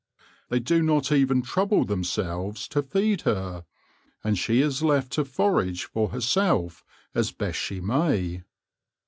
[0.49, 3.65] They do not even trouble themselves to feed her,
[4.23, 8.41] and she is left to forage for herself as best she may.